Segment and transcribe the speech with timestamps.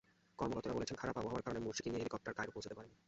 [0.39, 2.95] কর্মকর্তারা বলেছেন, খারাপ আবহাওয়ার কারণে মুরসিকে নিয়ে হেলিকপ্টার কায়রো পৌঁছাতে পারেনি।